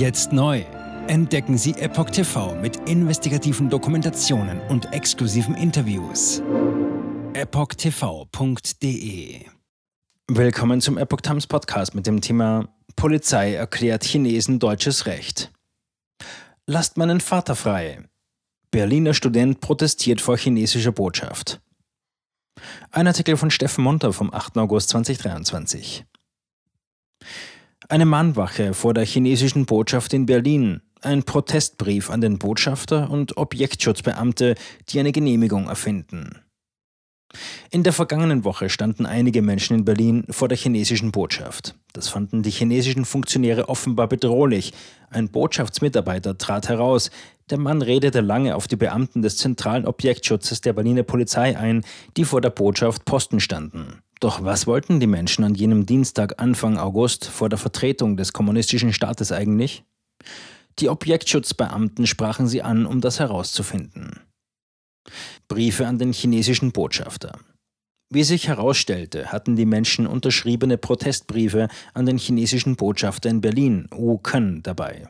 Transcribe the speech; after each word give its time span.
Jetzt 0.00 0.32
neu. 0.32 0.64
Entdecken 1.08 1.58
Sie 1.58 1.72
Epoch 1.72 2.08
TV 2.08 2.54
mit 2.54 2.88
investigativen 2.88 3.68
Dokumentationen 3.68 4.58
und 4.70 4.94
exklusiven 4.94 5.54
Interviews. 5.54 6.42
EpochTV.de 7.34 8.70
Willkommen 10.26 10.80
zum 10.80 10.96
Epoch 10.96 11.20
Times 11.20 11.46
Podcast 11.46 11.94
mit 11.94 12.06
dem 12.06 12.22
Thema 12.22 12.74
Polizei 12.96 13.52
erklärt 13.52 14.02
Chinesen 14.04 14.58
deutsches 14.58 15.04
Recht. 15.04 15.52
Lasst 16.66 16.96
meinen 16.96 17.20
Vater 17.20 17.54
frei. 17.54 18.08
Berliner 18.70 19.12
Student 19.12 19.60
protestiert 19.60 20.22
vor 20.22 20.38
chinesischer 20.38 20.92
Botschaft. 20.92 21.60
Ein 22.90 23.06
Artikel 23.06 23.36
von 23.36 23.50
Steffen 23.50 23.84
Munter 23.84 24.14
vom 24.14 24.32
8. 24.32 24.56
August 24.56 24.88
2023. 24.88 26.06
Eine 27.90 28.06
Mahnwache 28.06 28.72
vor 28.72 28.94
der 28.94 29.04
chinesischen 29.04 29.66
Botschaft 29.66 30.14
in 30.14 30.24
Berlin, 30.24 30.80
ein 31.00 31.24
Protestbrief 31.24 32.08
an 32.08 32.20
den 32.20 32.38
Botschafter 32.38 33.10
und 33.10 33.36
Objektschutzbeamte, 33.36 34.54
die 34.88 35.00
eine 35.00 35.10
Genehmigung 35.10 35.66
erfinden. 35.66 36.38
In 37.70 37.84
der 37.84 37.92
vergangenen 37.92 38.44
Woche 38.44 38.68
standen 38.68 39.06
einige 39.06 39.42
Menschen 39.42 39.76
in 39.78 39.84
Berlin 39.84 40.24
vor 40.30 40.48
der 40.48 40.58
chinesischen 40.58 41.12
Botschaft. 41.12 41.76
Das 41.92 42.08
fanden 42.08 42.42
die 42.42 42.50
chinesischen 42.50 43.04
Funktionäre 43.04 43.68
offenbar 43.68 44.08
bedrohlich. 44.08 44.72
Ein 45.10 45.28
Botschaftsmitarbeiter 45.28 46.38
trat 46.38 46.68
heraus. 46.68 47.10
Der 47.48 47.58
Mann 47.58 47.82
redete 47.82 48.20
lange 48.20 48.56
auf 48.56 48.66
die 48.66 48.76
Beamten 48.76 49.22
des 49.22 49.36
zentralen 49.36 49.86
Objektschutzes 49.86 50.60
der 50.60 50.72
Berliner 50.72 51.02
Polizei 51.02 51.56
ein, 51.56 51.84
die 52.16 52.24
vor 52.24 52.40
der 52.40 52.50
Botschaft 52.50 53.04
Posten 53.04 53.40
standen. 53.40 54.02
Doch 54.20 54.44
was 54.44 54.66
wollten 54.66 55.00
die 55.00 55.06
Menschen 55.06 55.44
an 55.44 55.54
jenem 55.54 55.86
Dienstag 55.86 56.42
Anfang 56.42 56.78
August 56.78 57.26
vor 57.26 57.48
der 57.48 57.58
Vertretung 57.58 58.16
des 58.16 58.32
kommunistischen 58.32 58.92
Staates 58.92 59.32
eigentlich? 59.32 59.84
Die 60.78 60.88
Objektschutzbeamten 60.88 62.06
sprachen 62.06 62.46
sie 62.46 62.62
an, 62.62 62.86
um 62.86 63.00
das 63.00 63.18
herauszufinden. 63.18 64.20
Briefe 65.50 65.88
an 65.88 65.98
den 65.98 66.12
chinesischen 66.12 66.70
Botschafter. 66.70 67.32
Wie 68.08 68.22
sich 68.22 68.46
herausstellte, 68.46 69.32
hatten 69.32 69.56
die 69.56 69.66
Menschen 69.66 70.06
unterschriebene 70.06 70.78
Protestbriefe 70.78 71.66
an 71.92 72.06
den 72.06 72.18
chinesischen 72.18 72.76
Botschafter 72.76 73.28
in 73.28 73.40
Berlin, 73.40 73.88
Wu 73.90 74.18
Ken, 74.18 74.62
dabei. 74.62 75.08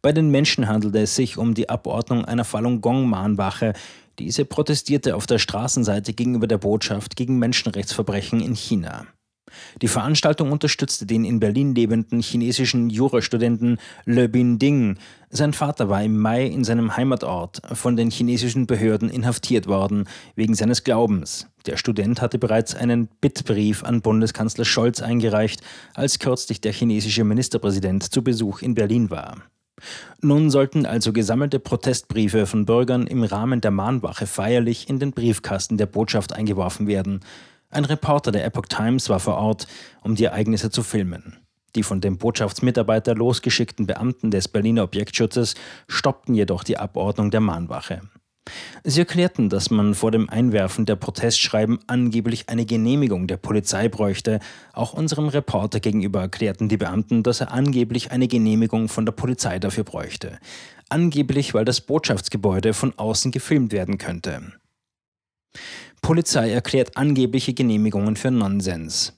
Bei 0.00 0.12
den 0.12 0.30
Menschen 0.30 0.68
handelte 0.68 1.00
es 1.00 1.16
sich 1.16 1.38
um 1.38 1.54
die 1.54 1.68
Abordnung 1.68 2.24
einer 2.24 2.44
Falun 2.44 2.80
Gong-Mahnwache, 2.80 3.72
diese 4.20 4.44
protestierte 4.44 5.16
auf 5.16 5.26
der 5.26 5.38
Straßenseite 5.38 6.12
gegenüber 6.12 6.46
der 6.46 6.58
Botschaft 6.58 7.16
gegen 7.16 7.40
Menschenrechtsverbrechen 7.40 8.40
in 8.40 8.54
China. 8.54 9.06
Die 9.82 9.88
Veranstaltung 9.88 10.52
unterstützte 10.52 11.06
den 11.06 11.24
in 11.24 11.40
Berlin 11.40 11.74
lebenden 11.74 12.20
chinesischen 12.20 12.90
Jurastudenten 12.90 13.78
Le 14.04 14.28
Bin 14.28 14.58
Ding. 14.58 14.98
Sein 15.30 15.52
Vater 15.52 15.88
war 15.88 16.02
im 16.02 16.18
Mai 16.18 16.46
in 16.46 16.64
seinem 16.64 16.96
Heimatort 16.96 17.60
von 17.72 17.96
den 17.96 18.10
chinesischen 18.10 18.66
Behörden 18.66 19.10
inhaftiert 19.10 19.66
worden, 19.66 20.04
wegen 20.36 20.54
seines 20.54 20.84
Glaubens. 20.84 21.48
Der 21.66 21.76
Student 21.76 22.22
hatte 22.22 22.38
bereits 22.38 22.74
einen 22.74 23.08
Bittbrief 23.20 23.84
an 23.84 24.00
Bundeskanzler 24.00 24.64
Scholz 24.64 25.02
eingereicht, 25.02 25.60
als 25.94 26.18
kürzlich 26.18 26.60
der 26.60 26.72
chinesische 26.72 27.24
Ministerpräsident 27.24 28.10
zu 28.12 28.22
Besuch 28.22 28.62
in 28.62 28.74
Berlin 28.74 29.10
war. 29.10 29.42
Nun 30.20 30.50
sollten 30.50 30.86
also 30.86 31.12
gesammelte 31.12 31.58
Protestbriefe 31.58 32.46
von 32.46 32.66
Bürgern 32.66 33.06
im 33.06 33.22
Rahmen 33.22 33.60
der 33.60 33.70
Mahnwache 33.70 34.26
feierlich 34.26 34.88
in 34.88 34.98
den 34.98 35.12
Briefkasten 35.12 35.76
der 35.76 35.86
Botschaft 35.86 36.32
eingeworfen 36.32 36.86
werden. 36.86 37.20
Ein 37.70 37.84
Reporter 37.84 38.32
der 38.32 38.46
Epoch 38.46 38.66
Times 38.66 39.10
war 39.10 39.20
vor 39.20 39.36
Ort, 39.36 39.66
um 40.02 40.14
die 40.14 40.24
Ereignisse 40.24 40.70
zu 40.70 40.82
filmen. 40.82 41.36
Die 41.76 41.82
von 41.82 42.00
dem 42.00 42.16
Botschaftsmitarbeiter 42.16 43.14
losgeschickten 43.14 43.86
Beamten 43.86 44.30
des 44.30 44.48
Berliner 44.48 44.84
Objektschutzes 44.84 45.54
stoppten 45.86 46.34
jedoch 46.34 46.64
die 46.64 46.78
Abordnung 46.78 47.30
der 47.30 47.40
Mahnwache. 47.40 48.00
Sie 48.84 49.00
erklärten, 49.00 49.50
dass 49.50 49.68
man 49.68 49.94
vor 49.94 50.10
dem 50.10 50.30
Einwerfen 50.30 50.86
der 50.86 50.96
Protestschreiben 50.96 51.78
angeblich 51.86 52.48
eine 52.48 52.64
Genehmigung 52.64 53.26
der 53.26 53.36
Polizei 53.36 53.90
bräuchte. 53.90 54.40
Auch 54.72 54.94
unserem 54.94 55.28
Reporter 55.28 55.80
gegenüber 55.80 56.22
erklärten 56.22 56.70
die 56.70 56.78
Beamten, 56.78 57.22
dass 57.22 57.42
er 57.42 57.52
angeblich 57.52 58.10
eine 58.10 58.28
Genehmigung 58.28 58.88
von 58.88 59.04
der 59.04 59.12
Polizei 59.12 59.58
dafür 59.58 59.84
bräuchte. 59.84 60.38
Angeblich, 60.88 61.52
weil 61.52 61.66
das 61.66 61.82
Botschaftsgebäude 61.82 62.72
von 62.72 62.98
außen 62.98 63.30
gefilmt 63.30 63.72
werden 63.72 63.98
könnte. 63.98 64.54
Polizei 66.00 66.50
erklärt 66.50 66.96
angebliche 66.96 67.54
Genehmigungen 67.54 68.16
für 68.16 68.30
Nonsens. 68.30 69.14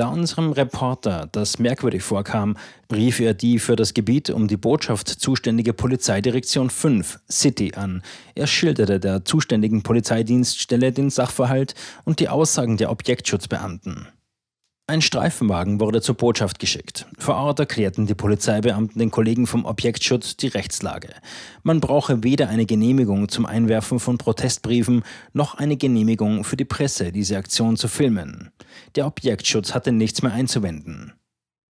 Da 0.00 0.08
unserem 0.08 0.52
Reporter 0.52 1.28
das 1.30 1.58
merkwürdig 1.58 2.02
vorkam, 2.02 2.56
rief 2.90 3.20
er 3.20 3.34
die 3.34 3.58
für 3.58 3.76
das 3.76 3.92
Gebiet 3.92 4.30
um 4.30 4.48
die 4.48 4.56
Botschaft 4.56 5.08
zuständige 5.08 5.74
Polizeidirektion 5.74 6.70
5, 6.70 7.18
City, 7.30 7.74
an. 7.74 8.02
Er 8.34 8.46
schilderte 8.46 8.98
der 8.98 9.26
zuständigen 9.26 9.82
Polizeidienststelle 9.82 10.92
den 10.92 11.10
Sachverhalt 11.10 11.74
und 12.04 12.20
die 12.20 12.30
Aussagen 12.30 12.78
der 12.78 12.90
Objektschutzbeamten. 12.90 14.08
Ein 14.90 15.02
Streifenwagen 15.02 15.78
wurde 15.78 16.02
zur 16.02 16.16
Botschaft 16.16 16.58
geschickt. 16.58 17.06
Vor 17.16 17.36
Ort 17.36 17.60
erklärten 17.60 18.08
die 18.08 18.16
Polizeibeamten 18.16 18.98
den 18.98 19.12
Kollegen 19.12 19.46
vom 19.46 19.64
Objektschutz 19.64 20.36
die 20.36 20.48
Rechtslage. 20.48 21.10
Man 21.62 21.78
brauche 21.78 22.24
weder 22.24 22.48
eine 22.48 22.66
Genehmigung 22.66 23.28
zum 23.28 23.46
Einwerfen 23.46 24.00
von 24.00 24.18
Protestbriefen 24.18 25.04
noch 25.32 25.54
eine 25.54 25.76
Genehmigung 25.76 26.42
für 26.42 26.56
die 26.56 26.64
Presse, 26.64 27.12
diese 27.12 27.36
Aktion 27.36 27.76
zu 27.76 27.86
filmen. 27.86 28.50
Der 28.96 29.06
Objektschutz 29.06 29.74
hatte 29.74 29.92
nichts 29.92 30.22
mehr 30.22 30.32
einzuwenden. 30.32 31.12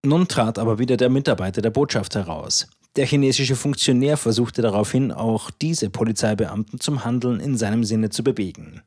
Nun 0.02 0.26
trat 0.26 0.58
aber 0.58 0.78
wieder 0.78 0.96
der 0.96 1.10
Mitarbeiter 1.10 1.60
der 1.60 1.68
Botschaft 1.68 2.14
heraus. 2.14 2.68
Der 2.96 3.04
chinesische 3.04 3.54
Funktionär 3.54 4.16
versuchte 4.16 4.62
daraufhin 4.62 5.12
auch 5.12 5.50
diese 5.50 5.90
Polizeibeamten 5.90 6.80
zum 6.80 7.04
Handeln 7.04 7.38
in 7.38 7.58
seinem 7.58 7.84
Sinne 7.84 8.08
zu 8.08 8.24
bewegen. 8.24 8.80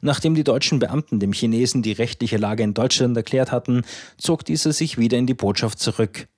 Nachdem 0.00 0.34
die 0.34 0.44
deutschen 0.44 0.78
Beamten 0.78 1.20
dem 1.20 1.32
Chinesen 1.32 1.82
die 1.82 1.92
rechtliche 1.92 2.36
Lage 2.36 2.62
in 2.62 2.74
Deutschland 2.74 3.16
erklärt 3.16 3.52
hatten, 3.52 3.82
zog 4.18 4.44
dieser 4.44 4.72
sich 4.72 4.98
wieder 4.98 5.18
in 5.18 5.26
die 5.26 5.34
Botschaft 5.34 5.78
zurück. 5.78 6.28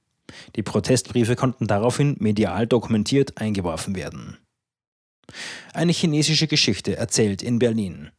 Die 0.57 0.63
Protestbriefe 0.63 1.37
konnten 1.37 1.67
daraufhin 1.67 2.17
medial 2.19 2.67
dokumentiert 2.67 3.39
eingeworfen 3.39 3.97
werden. 3.97 4.37
Eine 5.73 5.93
chinesische 5.93 6.47
Geschichte 6.47 6.97
erzählt 6.97 7.43
in 7.43 7.59
Berlin. 7.59 8.11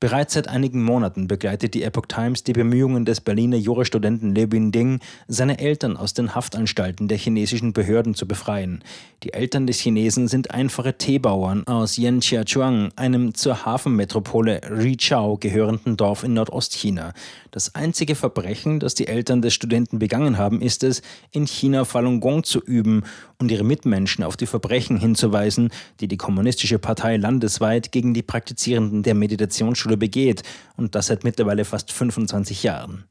Bereits 0.00 0.34
seit 0.34 0.46
einigen 0.46 0.84
Monaten 0.84 1.26
begleitet 1.26 1.74
die 1.74 1.82
Epoch 1.82 2.06
Times 2.06 2.44
die 2.44 2.52
Bemühungen 2.52 3.04
des 3.04 3.20
Berliner 3.20 3.56
Jurastudenten 3.56 4.32
Le 4.32 4.46
Bin 4.46 4.70
Ding, 4.70 5.00
seine 5.26 5.58
Eltern 5.58 5.96
aus 5.96 6.14
den 6.14 6.36
Haftanstalten 6.36 7.08
der 7.08 7.18
chinesischen 7.18 7.72
Behörden 7.72 8.14
zu 8.14 8.28
befreien. 8.28 8.84
Die 9.24 9.32
Eltern 9.32 9.66
des 9.66 9.80
Chinesen 9.80 10.28
sind 10.28 10.52
einfache 10.52 10.96
Teebauern 10.96 11.66
aus 11.66 11.96
Yanqiachuang, 11.96 12.90
einem 12.94 13.34
zur 13.34 13.64
Hafenmetropole 13.64 14.60
Riqiao 14.70 15.36
gehörenden 15.36 15.96
Dorf 15.96 16.22
in 16.22 16.34
Nordostchina. 16.34 17.12
Das 17.50 17.74
einzige 17.74 18.14
Verbrechen, 18.14 18.78
das 18.78 18.94
die 18.94 19.08
Eltern 19.08 19.42
des 19.42 19.52
Studenten 19.52 19.98
begangen 19.98 20.38
haben, 20.38 20.60
ist 20.60 20.84
es, 20.84 21.02
in 21.32 21.48
China 21.48 21.84
Falun 21.84 22.20
Gong 22.20 22.44
zu 22.44 22.60
üben 22.60 23.02
und 23.38 23.50
ihre 23.50 23.64
Mitmenschen 23.64 24.22
auf 24.22 24.36
die 24.36 24.46
Verbrechen 24.46 24.98
hinzuweisen, 24.98 25.70
die 25.98 26.06
die 26.06 26.16
Kommunistische 26.16 26.78
Partei 26.78 27.16
landesweit 27.16 27.90
gegen 27.90 28.14
die 28.14 28.22
Praktizierenden 28.22 29.02
der 29.02 29.14
Meditationsschule 29.14 29.87
Volksschule 29.88 29.96
begeht 29.96 30.42
und 30.76 30.94
das 30.94 31.06
seit 31.06 31.24
mittlerweile 31.24 31.64
fast 31.64 31.92
25 31.92 32.62
Jahren. 32.62 33.04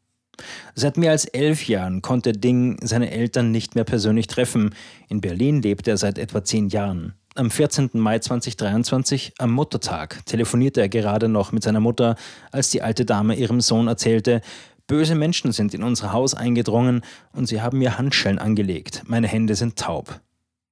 Seit 0.75 0.97
mehr 0.97 1.11
als 1.11 1.25
elf 1.25 1.67
Jahren 1.67 2.01
konnte 2.03 2.31
Ding 2.31 2.77
seine 2.83 3.09
Eltern 3.09 3.51
nicht 3.51 3.73
mehr 3.73 3.85
persönlich 3.85 4.27
treffen. 4.27 4.75
In 5.09 5.19
Berlin 5.19 5.63
lebt 5.63 5.87
er 5.87 5.97
seit 5.97 6.19
etwa 6.19 6.43
zehn 6.43 6.69
Jahren. 6.69 7.13
Am 7.33 7.49
14. 7.49 7.89
Mai 7.93 8.19
2023, 8.19 9.33
am 9.39 9.51
Muttertag, 9.51 10.25
telefonierte 10.25 10.81
er 10.81 10.89
gerade 10.89 11.27
noch 11.27 11.51
mit 11.51 11.63
seiner 11.63 11.79
Mutter, 11.79 12.15
als 12.51 12.69
die 12.69 12.81
alte 12.81 13.03
Dame 13.05 13.35
ihrem 13.35 13.61
Sohn 13.61 13.87
erzählte, 13.87 14.41
böse 14.87 15.15
Menschen 15.15 15.51
sind 15.51 15.73
in 15.73 15.83
unser 15.83 16.13
Haus 16.13 16.33
eingedrungen 16.33 17.01
und 17.33 17.47
sie 17.47 17.61
haben 17.61 17.79
mir 17.79 17.97
Handschellen 17.97 18.39
angelegt. 18.39 19.03
Meine 19.07 19.27
Hände 19.27 19.55
sind 19.55 19.75
taub. 19.75 20.21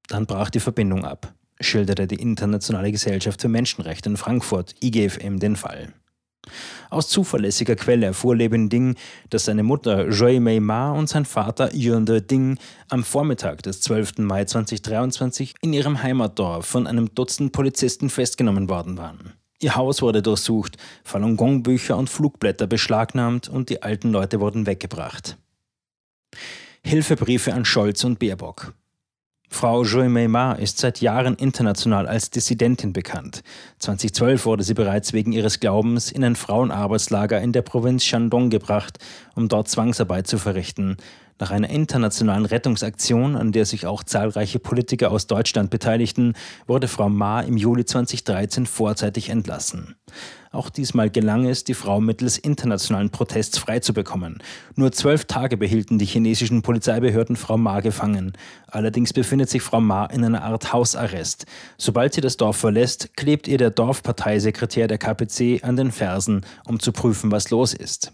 Dann 0.08 0.26
brach 0.28 0.52
die 0.52 0.60
Verbindung 0.60 1.06
ab 1.06 1.34
schilderte 1.60 2.08
die 2.08 2.16
Internationale 2.16 2.92
Gesellschaft 2.92 3.42
für 3.42 3.48
Menschenrechte 3.48 4.10
in 4.10 4.18
Frankfurt, 4.18 4.76
IGFM, 4.82 5.40
den 5.40 5.56
Fall. 5.56 5.94
Aus 6.90 7.08
zuverlässiger 7.10 7.76
Quelle 7.76 8.06
erfuhr 8.06 8.36
Leben 8.36 8.70
Ding, 8.70 8.96
dass 9.30 9.46
seine 9.46 9.64
Mutter 9.64 10.10
Joy 10.10 10.40
Mei 10.40 10.60
Ma 10.60 10.92
und 10.92 11.10
sein 11.10 11.26
Vater 11.26 11.74
Yunde 11.74 12.22
Ding 12.22 12.58
am 12.90 13.04
Vormittag 13.04 13.64
des 13.64 13.82
12. 13.82 14.20
Mai 14.20 14.46
2023 14.46 15.56
in 15.62 15.74
ihrem 15.74 16.02
Heimatdorf 16.02 16.66
von 16.66 16.88
einem 16.88 17.14
Dutzend 17.16 17.52
Polizisten 17.52 18.10
festgenommen 18.10 18.70
worden 18.70 18.98
waren. 18.98 19.34
Ihr 19.62 19.76
Haus 19.76 20.02
wurde 20.02 20.22
durchsucht, 20.22 20.78
Falun 21.04 21.38
Gong 21.38 21.64
Bücher 21.64 21.98
und 21.98 22.10
Flugblätter 22.10 22.68
beschlagnahmt 22.68 23.50
und 23.50 23.70
die 23.70 23.82
alten 23.82 24.12
Leute 24.12 24.40
wurden 24.40 24.68
weggebracht. 24.68 25.38
Hilfebriefe 26.84 27.54
an 27.54 27.66
Scholz 27.66 28.04
und 28.04 28.20
Baerbock. 28.20 28.74
Frau 29.56 29.84
Joy 29.86 30.10
ist 30.60 30.80
seit 30.80 31.00
Jahren 31.00 31.36
international 31.36 32.08
als 32.08 32.30
Dissidentin 32.30 32.92
bekannt. 32.92 33.42
2012 33.80 34.46
wurde 34.46 34.64
sie 34.64 34.74
bereits 34.74 35.14
wegen 35.14 35.32
ihres 35.32 35.62
Glaubens 35.62 36.12
in 36.12 36.26
ein 36.26 36.36
Frauenarbeitslager 36.36 37.40
in 37.40 37.54
der 37.54 37.62
Provinz 37.62 38.04
Shandong 38.04 38.50
gebracht, 38.50 39.00
um 39.34 39.48
dort 39.48 39.70
Zwangsarbeit 39.70 40.28
zu 40.28 40.40
verrichten. 40.40 40.98
Nach 41.38 41.52
einer 41.52 41.70
internationalen 41.70 42.46
Rettungsaktion, 42.46 43.36
an 43.36 43.52
der 43.52 43.66
sich 43.66 43.86
auch 43.86 44.06
zahlreiche 44.06 44.58
Politiker 44.58 45.12
aus 45.12 45.28
Deutschland 45.28 45.70
beteiligten, 45.70 46.34
wurde 46.66 46.88
Frau 46.88 47.10
Ma 47.10 47.42
im 47.42 47.58
Juli 47.58 47.84
2013 47.84 48.66
vorzeitig 48.66 49.28
entlassen. 49.30 49.96
Auch 50.54 50.70
diesmal 50.70 51.10
gelang 51.10 51.46
es, 51.46 51.66
die 51.66 51.74
Frau 51.74 52.00
mittels 52.00 52.38
internationalen 52.38 53.10
Protests 53.10 53.58
freizubekommen. 53.58 54.42
Nur 54.76 54.94
zwölf 54.94 55.26
Tage 55.26 55.58
behielten 55.58 56.00
die 56.00 56.06
chinesischen 56.06 56.62
Polizeibehörden 56.62 57.36
Frau 57.36 57.58
Ma 57.58 57.82
gefangen. 57.82 58.32
Allerdings 58.68 59.12
befindet 59.12 59.50
sich 59.50 59.62
Frau 59.62 59.82
Ma 59.82 60.06
in 60.06 60.24
einer 60.24 60.44
Art 60.44 60.72
Hausarrest. 60.72 61.48
Sobald 61.78 62.14
sie 62.14 62.22
das 62.22 62.38
Dorf 62.38 62.56
verlässt, 62.56 63.18
klebt 63.18 63.50
ihr 63.50 63.58
der 63.58 63.72
Dorfparteisekretär 63.72 64.88
der 64.88 65.00
KPC 65.00 65.66
an 65.66 65.76
den 65.76 65.92
Fersen, 65.92 66.46
um 66.66 66.80
zu 66.80 66.94
prüfen, 66.94 67.30
was 67.30 67.50
los 67.50 67.74
ist. 67.74 68.14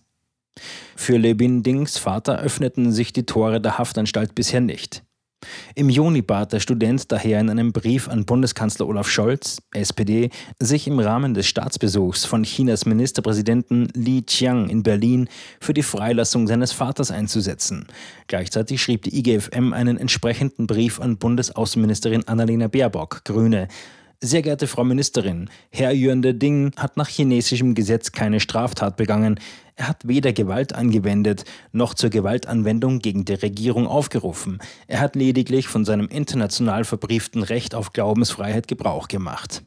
Für 0.95 1.17
Lebin 1.17 1.63
Dings 1.63 1.97
Vater 1.97 2.39
öffneten 2.39 2.91
sich 2.91 3.13
die 3.13 3.25
Tore 3.25 3.61
der 3.61 3.77
Haftanstalt 3.77 4.35
bisher 4.35 4.61
nicht. 4.61 5.03
Im 5.73 5.89
Juni 5.89 6.21
bat 6.21 6.53
der 6.53 6.59
Student 6.59 7.11
daher 7.11 7.39
in 7.39 7.49
einem 7.49 7.71
Brief 7.73 8.07
an 8.07 8.25
Bundeskanzler 8.25 8.87
Olaf 8.87 9.09
Scholz, 9.09 9.57
SPD, 9.73 10.29
sich 10.59 10.87
im 10.87 10.99
Rahmen 10.99 11.33
des 11.33 11.47
Staatsbesuchs 11.47 12.25
von 12.25 12.43
Chinas 12.43 12.85
Ministerpräsidenten 12.85 13.87
Li 13.95 14.21
Qiang 14.21 14.69
in 14.69 14.83
Berlin 14.83 15.27
für 15.59 15.73
die 15.73 15.83
Freilassung 15.83 16.47
seines 16.47 16.73
Vaters 16.73 17.09
einzusetzen. 17.09 17.87
Gleichzeitig 18.27 18.81
schrieb 18.81 19.03
die 19.03 19.17
IGFM 19.17 19.73
einen 19.73 19.97
entsprechenden 19.97 20.67
Brief 20.67 20.99
an 20.99 21.17
Bundesaußenministerin 21.17 22.27
Annalena 22.27 22.67
Baerbock, 22.67 23.23
Grüne. 23.25 23.67
Sehr 24.23 24.43
geehrte 24.43 24.67
Frau 24.67 24.83
Ministerin, 24.83 25.49
Herr 25.71 25.93
Yuan 25.93 26.21
Ding 26.21 26.73
hat 26.77 26.95
nach 26.95 27.07
chinesischem 27.07 27.73
Gesetz 27.73 28.11
keine 28.11 28.39
Straftat 28.39 28.95
begangen. 28.95 29.39
Er 29.75 29.87
hat 29.87 30.07
weder 30.07 30.31
Gewalt 30.31 30.75
angewendet 30.75 31.43
noch 31.71 31.95
zur 31.95 32.11
Gewaltanwendung 32.11 32.99
gegen 32.99 33.25
die 33.25 33.33
Regierung 33.33 33.87
aufgerufen. 33.87 34.59
Er 34.85 34.99
hat 34.99 35.15
lediglich 35.15 35.67
von 35.67 35.85
seinem 35.85 36.07
international 36.07 36.83
verbrieften 36.83 37.41
Recht 37.41 37.73
auf 37.73 37.93
Glaubensfreiheit 37.93 38.67
Gebrauch 38.67 39.07
gemacht. 39.07 39.63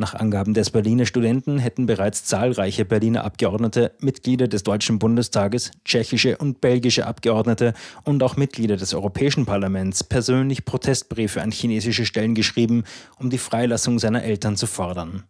Nach 0.00 0.14
Angaben 0.14 0.54
des 0.54 0.70
Berliner 0.70 1.04
Studenten 1.04 1.58
hätten 1.58 1.84
bereits 1.84 2.24
zahlreiche 2.24 2.86
Berliner 2.86 3.22
Abgeordnete, 3.22 3.92
Mitglieder 4.00 4.48
des 4.48 4.62
Deutschen 4.62 4.98
Bundestages, 4.98 5.72
tschechische 5.84 6.38
und 6.38 6.62
belgische 6.62 7.06
Abgeordnete 7.06 7.74
und 8.04 8.22
auch 8.22 8.38
Mitglieder 8.38 8.78
des 8.78 8.94
Europäischen 8.94 9.44
Parlaments 9.44 10.02
persönlich 10.02 10.64
Protestbriefe 10.64 11.42
an 11.42 11.50
chinesische 11.50 12.06
Stellen 12.06 12.34
geschrieben, 12.34 12.84
um 13.18 13.28
die 13.28 13.36
Freilassung 13.36 13.98
seiner 13.98 14.22
Eltern 14.22 14.56
zu 14.56 14.66
fordern. 14.66 15.24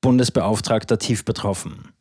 Bundesbeauftragter 0.00 0.98
tief 0.98 1.24
betroffen. 1.24 1.92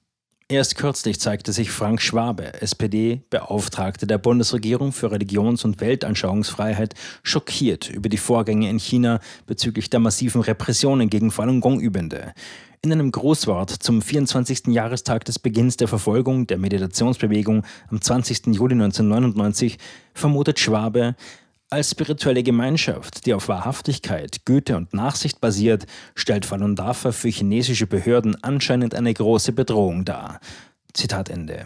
Erst 0.47 0.77
kürzlich 0.77 1.19
zeigte 1.19 1.51
sich 1.51 1.71
Frank 1.71 2.03
Schwabe, 2.03 2.62
SPD, 2.62 3.24
Beauftragter 3.31 4.06
der 4.06 4.19
Bundesregierung 4.19 4.92
für 4.92 5.09
Religions- 5.09 5.65
und 5.65 5.81
Weltanschauungsfreiheit, 5.81 6.94
schockiert 7.24 7.89
über 7.89 8.09
die 8.09 8.19
Vorgänge 8.19 8.69
in 8.69 8.77
China 8.77 9.21
bezüglich 9.47 9.89
der 9.89 10.00
massiven 10.00 10.42
Repressionen 10.42 11.09
gegen 11.09 11.31
Falun 11.31 11.62
Gong-Übende. 11.62 12.36
In 12.83 12.92
einem 12.92 13.12
Großwort 13.12 13.71
zum 13.71 14.03
24. 14.03 14.68
Jahrestag 14.68 15.25
des 15.25 15.39
Beginns 15.39 15.77
der 15.77 15.88
Verfolgung 15.88 16.45
der 16.45 16.59
Meditationsbewegung 16.59 17.65
am 17.89 18.00
20. 18.00 18.45
Juli 18.56 18.74
1999 18.74 19.80
vermutet 20.13 20.59
Schwabe, 20.59 21.15
als 21.69 21.91
spirituelle 21.91 22.44
Gemeinschaft, 22.44 23.25
die 23.25 23.33
auf 23.33 23.47
Wahrhaftigkeit, 23.47 24.45
Güte 24.45 24.77
und 24.77 24.94
Nachsicht 24.94 25.41
basiert, 25.41 25.85
stellt 26.15 26.45
Falun 26.45 26.75
Dafa 26.75 27.12
für 27.12 27.29
chinesische 27.29 27.88
Behörden 27.88 28.41
anscheinend 28.44 28.95
eine 28.95 29.13
große 29.13 29.51
Bedrohung 29.51 30.06
dar. 30.06 30.39
Zitat 30.94 31.29
Ende. 31.29 31.65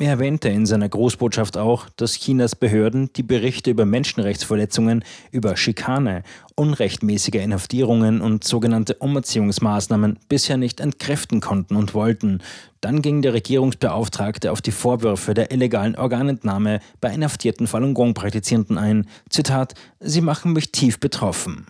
Er 0.00 0.12
erwähnte 0.12 0.48
in 0.48 0.64
seiner 0.64 0.88
Großbotschaft 0.88 1.58
auch, 1.58 1.90
dass 1.96 2.14
Chinas 2.14 2.56
Behörden 2.56 3.12
die 3.12 3.22
Berichte 3.22 3.70
über 3.70 3.84
Menschenrechtsverletzungen, 3.84 5.04
über 5.30 5.58
Schikane, 5.58 6.22
unrechtmäßige 6.54 7.34
Inhaftierungen 7.34 8.22
und 8.22 8.42
sogenannte 8.42 8.94
Umerziehungsmaßnahmen 8.94 10.18
bisher 10.26 10.56
nicht 10.56 10.80
entkräften 10.80 11.42
konnten 11.42 11.76
und 11.76 11.92
wollten. 11.92 12.40
Dann 12.80 13.02
ging 13.02 13.20
der 13.20 13.34
Regierungsbeauftragte 13.34 14.52
auf 14.52 14.62
die 14.62 14.70
Vorwürfe 14.70 15.34
der 15.34 15.52
illegalen 15.52 15.96
Organentnahme 15.96 16.80
bei 17.02 17.12
inhaftierten 17.12 17.66
Falun 17.66 17.92
Gong-Praktizierenden 17.92 18.78
ein. 18.78 19.06
Zitat: 19.28 19.74
Sie 20.00 20.22
machen 20.22 20.54
mich 20.54 20.72
tief 20.72 20.98
betroffen. 20.98 21.66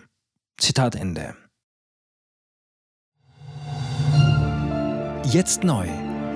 Zitat 0.57 0.95
Ende. 0.95 1.35
Jetzt 5.25 5.65
neu 5.65 5.89